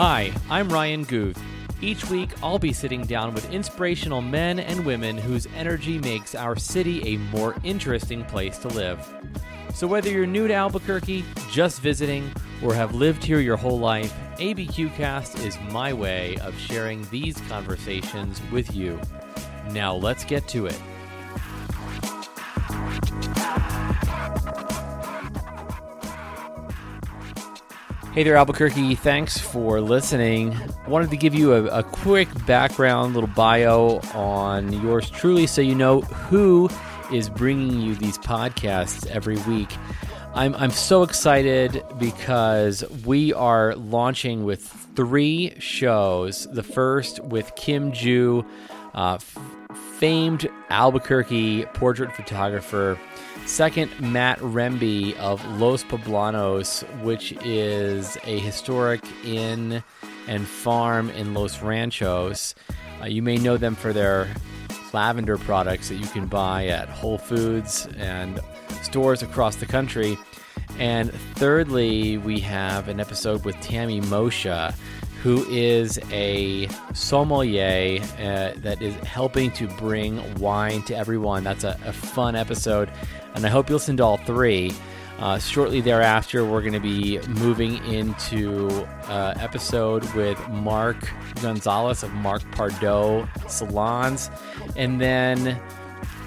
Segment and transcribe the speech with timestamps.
[0.00, 1.42] Hi, I'm Ryan Guth.
[1.80, 6.54] Each week, I'll be sitting down with inspirational men and women whose energy makes our
[6.54, 9.04] city a more interesting place to live.
[9.74, 12.30] So, whether you're new to Albuquerque, just visiting,
[12.62, 18.40] or have lived here your whole life, ABQcast is my way of sharing these conversations
[18.52, 19.00] with you.
[19.72, 20.80] Now, let's get to it.
[28.18, 28.96] Hey there, Albuquerque.
[28.96, 30.52] Thanks for listening.
[30.88, 35.76] Wanted to give you a, a, quick background, little bio on yours truly so you
[35.76, 36.68] know who
[37.12, 39.72] is bringing you these podcasts every week.
[40.34, 44.62] I'm, I'm so excited because we are launching with
[44.96, 46.48] three shows.
[46.50, 48.44] The first with Kim Jew,
[48.94, 49.18] uh,
[49.98, 52.98] famed Albuquerque portrait photographer
[53.48, 59.82] Second, Matt Rembe of Los Poblanos, which is a historic inn
[60.28, 62.54] and farm in Los Ranchos.
[63.00, 64.28] Uh, you may know them for their
[64.92, 68.38] lavender products that you can buy at Whole Foods and
[68.82, 70.18] stores across the country.
[70.78, 74.74] And thirdly, we have an episode with Tammy Mosha,
[75.22, 81.44] who is a sommelier uh, that is helping to bring wine to everyone.
[81.44, 82.90] That's a, a fun episode
[83.38, 84.72] and I hope you listen to all three.
[85.20, 88.68] Uh, shortly thereafter, we're going to be moving into
[89.08, 90.96] uh, episode with Mark
[91.40, 94.30] Gonzalez of Mark Pardo Salons,
[94.76, 95.60] and then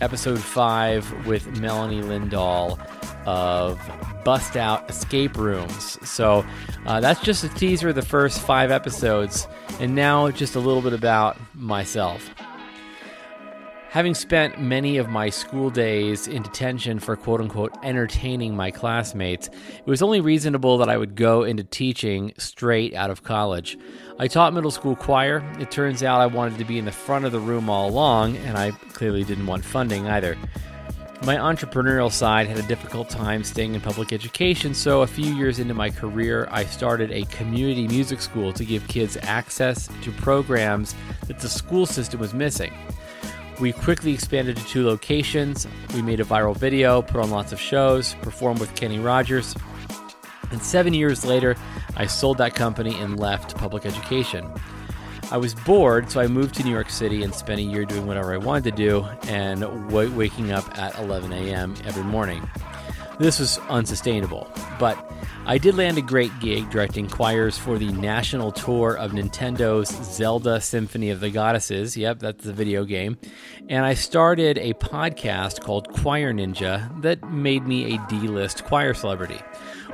[0.00, 2.78] episode five with Melanie Lindahl
[3.26, 3.80] of
[4.24, 5.98] Bust Out Escape Rooms.
[6.08, 6.44] So
[6.86, 9.46] uh, that's just a teaser of the first five episodes,
[9.80, 12.30] and now just a little bit about myself.
[13.94, 19.46] Having spent many of my school days in detention for quote unquote entertaining my classmates,
[19.46, 23.78] it was only reasonable that I would go into teaching straight out of college.
[24.18, 25.48] I taught middle school choir.
[25.60, 28.36] It turns out I wanted to be in the front of the room all along,
[28.38, 30.36] and I clearly didn't want funding either.
[31.24, 35.58] My entrepreneurial side had a difficult time staying in public education, so a few years
[35.58, 40.94] into my career, I started a community music school to give kids access to programs
[41.26, 42.74] that the school system was missing.
[43.58, 45.66] We quickly expanded to two locations.
[45.94, 49.56] We made a viral video, put on lots of shows, performed with Kenny Rogers.
[50.50, 51.56] And seven years later,
[51.96, 54.46] I sold that company and left public education.
[55.30, 58.06] I was bored, so I moved to New York City and spent a year doing
[58.06, 61.74] whatever I wanted to do and waking up at 11 a.m.
[61.84, 62.48] every morning.
[63.18, 64.98] This was unsustainable, but
[65.46, 70.60] I did land a great gig directing choirs for the national tour of Nintendo's Zelda
[70.60, 71.96] Symphony of the Goddesses.
[71.96, 73.16] Yep, that's the video game.
[73.68, 78.94] And I started a podcast called Choir Ninja that made me a D list choir
[78.94, 79.40] celebrity.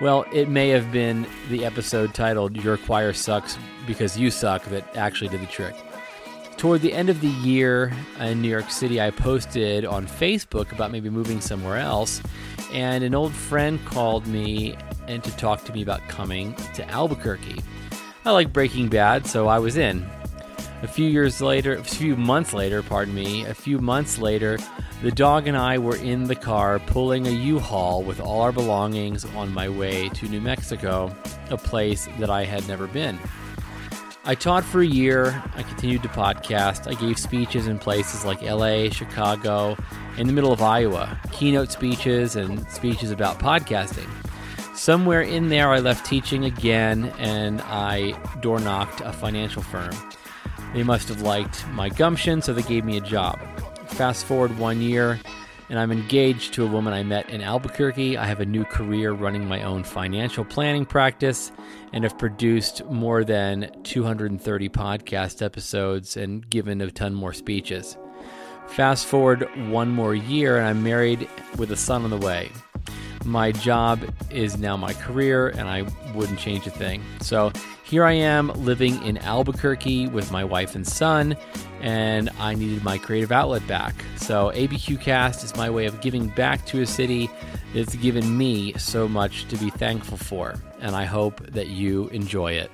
[0.00, 3.56] Well, it may have been the episode titled Your Choir Sucks
[3.86, 5.74] Because You Suck that actually did the trick.
[6.56, 10.90] Toward the end of the year in New York City, I posted on Facebook about
[10.90, 12.22] maybe moving somewhere else,
[12.72, 14.74] and an old friend called me
[15.06, 17.60] and to talk to me about coming to Albuquerque.
[18.24, 20.08] I like Breaking Bad, so I was in.
[20.82, 24.58] A few years later, a few months later, pardon me, a few months later,
[25.02, 29.26] the dog and I were in the car pulling a U-Haul with all our belongings
[29.26, 31.14] on my way to New Mexico,
[31.50, 33.18] a place that I had never been.
[34.28, 35.40] I taught for a year.
[35.54, 36.90] I continued to podcast.
[36.90, 39.76] I gave speeches in places like LA, Chicago,
[40.18, 44.08] in the middle of Iowa, keynote speeches and speeches about podcasting.
[44.76, 49.94] Somewhere in there, I left teaching again and I door knocked a financial firm.
[50.74, 53.38] They must have liked my gumption, so they gave me a job.
[53.86, 55.20] Fast forward one year,
[55.68, 58.16] and I'm engaged to a woman I met in Albuquerque.
[58.16, 61.52] I have a new career running my own financial planning practice
[61.92, 67.96] and have produced more than 230 podcast episodes and given a ton more speeches.
[68.68, 72.50] Fast forward one more year, and I'm married with a son on the way.
[73.26, 75.82] My job is now my career, and I
[76.14, 77.02] wouldn't change a thing.
[77.20, 77.52] So
[77.84, 81.36] here I am living in Albuquerque with my wife and son,
[81.80, 83.94] and I needed my creative outlet back.
[84.16, 87.28] So ABQ Cast is my way of giving back to a city
[87.74, 92.52] that's given me so much to be thankful for, and I hope that you enjoy
[92.52, 92.70] it.